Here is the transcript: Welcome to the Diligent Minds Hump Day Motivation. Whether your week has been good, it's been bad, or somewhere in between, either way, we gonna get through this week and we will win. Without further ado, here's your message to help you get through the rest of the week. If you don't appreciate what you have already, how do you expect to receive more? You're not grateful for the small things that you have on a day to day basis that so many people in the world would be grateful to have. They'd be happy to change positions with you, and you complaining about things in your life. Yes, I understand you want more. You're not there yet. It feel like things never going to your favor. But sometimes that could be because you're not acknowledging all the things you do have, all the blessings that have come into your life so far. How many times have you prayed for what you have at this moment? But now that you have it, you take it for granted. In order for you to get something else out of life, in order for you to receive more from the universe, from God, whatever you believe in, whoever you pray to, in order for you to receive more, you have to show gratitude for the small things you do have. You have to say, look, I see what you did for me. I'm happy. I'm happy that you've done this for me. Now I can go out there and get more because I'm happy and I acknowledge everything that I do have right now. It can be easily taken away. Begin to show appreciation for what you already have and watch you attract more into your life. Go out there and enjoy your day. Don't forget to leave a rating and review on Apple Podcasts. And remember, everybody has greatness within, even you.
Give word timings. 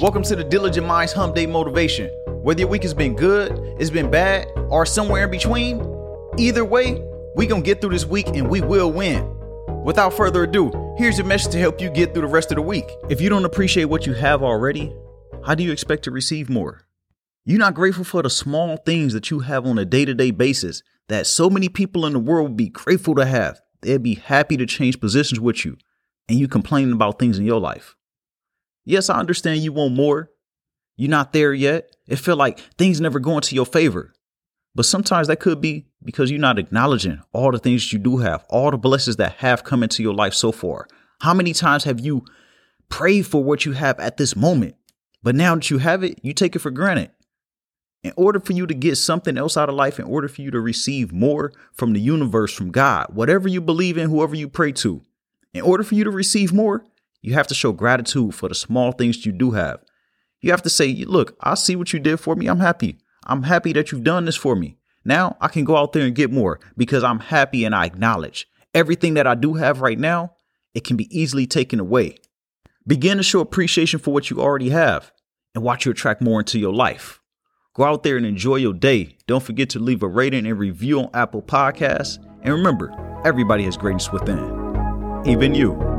Welcome 0.00 0.22
to 0.22 0.36
the 0.36 0.44
Diligent 0.44 0.86
Minds 0.86 1.12
Hump 1.12 1.34
Day 1.34 1.44
Motivation. 1.44 2.06
Whether 2.28 2.60
your 2.60 2.68
week 2.68 2.84
has 2.84 2.94
been 2.94 3.16
good, 3.16 3.50
it's 3.80 3.90
been 3.90 4.12
bad, 4.12 4.46
or 4.68 4.86
somewhere 4.86 5.24
in 5.24 5.30
between, 5.32 5.80
either 6.38 6.64
way, 6.64 7.02
we 7.34 7.48
gonna 7.48 7.62
get 7.62 7.80
through 7.80 7.90
this 7.90 8.06
week 8.06 8.28
and 8.28 8.48
we 8.48 8.60
will 8.60 8.92
win. 8.92 9.28
Without 9.82 10.14
further 10.14 10.44
ado, 10.44 10.70
here's 10.96 11.18
your 11.18 11.26
message 11.26 11.50
to 11.50 11.58
help 11.58 11.80
you 11.80 11.90
get 11.90 12.14
through 12.14 12.22
the 12.22 12.28
rest 12.28 12.52
of 12.52 12.54
the 12.54 12.62
week. 12.62 12.88
If 13.10 13.20
you 13.20 13.28
don't 13.28 13.44
appreciate 13.44 13.86
what 13.86 14.06
you 14.06 14.12
have 14.12 14.40
already, 14.40 14.94
how 15.44 15.56
do 15.56 15.64
you 15.64 15.72
expect 15.72 16.04
to 16.04 16.12
receive 16.12 16.48
more? 16.48 16.82
You're 17.44 17.58
not 17.58 17.74
grateful 17.74 18.04
for 18.04 18.22
the 18.22 18.30
small 18.30 18.76
things 18.76 19.12
that 19.14 19.32
you 19.32 19.40
have 19.40 19.66
on 19.66 19.78
a 19.78 19.84
day 19.84 20.04
to 20.04 20.14
day 20.14 20.30
basis 20.30 20.80
that 21.08 21.26
so 21.26 21.50
many 21.50 21.68
people 21.68 22.06
in 22.06 22.12
the 22.12 22.20
world 22.20 22.50
would 22.50 22.56
be 22.56 22.68
grateful 22.68 23.16
to 23.16 23.26
have. 23.26 23.60
They'd 23.80 24.00
be 24.00 24.14
happy 24.14 24.56
to 24.58 24.64
change 24.64 25.00
positions 25.00 25.40
with 25.40 25.64
you, 25.64 25.76
and 26.28 26.38
you 26.38 26.46
complaining 26.46 26.92
about 26.92 27.18
things 27.18 27.36
in 27.36 27.44
your 27.44 27.58
life. 27.58 27.96
Yes, 28.88 29.10
I 29.10 29.18
understand 29.18 29.60
you 29.60 29.74
want 29.74 29.94
more. 29.94 30.30
You're 30.96 31.10
not 31.10 31.34
there 31.34 31.52
yet. 31.52 31.94
It 32.06 32.16
feel 32.16 32.36
like 32.36 32.58
things 32.78 33.02
never 33.02 33.20
going 33.20 33.42
to 33.42 33.54
your 33.54 33.66
favor. 33.66 34.14
But 34.74 34.86
sometimes 34.86 35.28
that 35.28 35.40
could 35.40 35.60
be 35.60 35.88
because 36.02 36.30
you're 36.30 36.40
not 36.40 36.58
acknowledging 36.58 37.20
all 37.34 37.52
the 37.52 37.58
things 37.58 37.92
you 37.92 37.98
do 37.98 38.16
have, 38.16 38.46
all 38.48 38.70
the 38.70 38.78
blessings 38.78 39.16
that 39.16 39.34
have 39.34 39.62
come 39.62 39.82
into 39.82 40.02
your 40.02 40.14
life 40.14 40.32
so 40.32 40.52
far. 40.52 40.88
How 41.20 41.34
many 41.34 41.52
times 41.52 41.84
have 41.84 42.00
you 42.00 42.24
prayed 42.88 43.26
for 43.26 43.44
what 43.44 43.66
you 43.66 43.72
have 43.72 44.00
at 44.00 44.16
this 44.16 44.34
moment? 44.34 44.74
But 45.22 45.34
now 45.34 45.54
that 45.54 45.68
you 45.68 45.76
have 45.76 46.02
it, 46.02 46.18
you 46.22 46.32
take 46.32 46.56
it 46.56 46.60
for 46.60 46.70
granted. 46.70 47.10
In 48.02 48.14
order 48.16 48.40
for 48.40 48.54
you 48.54 48.66
to 48.66 48.74
get 48.74 48.96
something 48.96 49.36
else 49.36 49.58
out 49.58 49.68
of 49.68 49.74
life, 49.74 49.98
in 49.98 50.06
order 50.06 50.28
for 50.28 50.40
you 50.40 50.50
to 50.50 50.60
receive 50.60 51.12
more 51.12 51.52
from 51.74 51.92
the 51.92 52.00
universe, 52.00 52.54
from 52.54 52.70
God, 52.70 53.08
whatever 53.12 53.48
you 53.48 53.60
believe 53.60 53.98
in, 53.98 54.08
whoever 54.08 54.34
you 54.34 54.48
pray 54.48 54.72
to, 54.72 55.02
in 55.52 55.60
order 55.60 55.84
for 55.84 55.94
you 55.94 56.04
to 56.04 56.10
receive 56.10 56.54
more, 56.54 56.84
you 57.20 57.34
have 57.34 57.46
to 57.48 57.54
show 57.54 57.72
gratitude 57.72 58.34
for 58.34 58.48
the 58.48 58.54
small 58.54 58.92
things 58.92 59.24
you 59.26 59.32
do 59.32 59.52
have. 59.52 59.80
You 60.40 60.50
have 60.50 60.62
to 60.62 60.70
say, 60.70 60.92
look, 61.06 61.36
I 61.40 61.54
see 61.54 61.76
what 61.76 61.92
you 61.92 61.98
did 61.98 62.18
for 62.20 62.36
me. 62.36 62.46
I'm 62.46 62.60
happy. 62.60 62.98
I'm 63.26 63.42
happy 63.42 63.72
that 63.72 63.90
you've 63.90 64.04
done 64.04 64.24
this 64.24 64.36
for 64.36 64.54
me. 64.54 64.78
Now 65.04 65.36
I 65.40 65.48
can 65.48 65.64
go 65.64 65.76
out 65.76 65.92
there 65.92 66.04
and 66.04 66.14
get 66.14 66.30
more 66.30 66.60
because 66.76 67.02
I'm 67.02 67.20
happy 67.20 67.64
and 67.64 67.74
I 67.74 67.86
acknowledge 67.86 68.46
everything 68.74 69.14
that 69.14 69.26
I 69.26 69.34
do 69.34 69.54
have 69.54 69.80
right 69.80 69.98
now. 69.98 70.34
It 70.74 70.84
can 70.84 70.96
be 70.96 71.08
easily 71.18 71.46
taken 71.46 71.80
away. 71.80 72.16
Begin 72.86 73.16
to 73.16 73.22
show 73.22 73.40
appreciation 73.40 74.00
for 74.00 74.12
what 74.12 74.30
you 74.30 74.40
already 74.40 74.70
have 74.70 75.12
and 75.54 75.64
watch 75.64 75.84
you 75.84 75.92
attract 75.92 76.22
more 76.22 76.40
into 76.40 76.58
your 76.58 76.72
life. 76.72 77.20
Go 77.74 77.84
out 77.84 78.02
there 78.02 78.16
and 78.16 78.26
enjoy 78.26 78.56
your 78.56 78.74
day. 78.74 79.16
Don't 79.26 79.42
forget 79.42 79.70
to 79.70 79.78
leave 79.78 80.02
a 80.02 80.08
rating 80.08 80.46
and 80.46 80.58
review 80.58 81.00
on 81.00 81.10
Apple 81.14 81.42
Podcasts. 81.42 82.18
And 82.42 82.54
remember, 82.54 82.92
everybody 83.24 83.64
has 83.64 83.76
greatness 83.76 84.12
within, 84.12 85.22
even 85.26 85.54
you. 85.54 85.97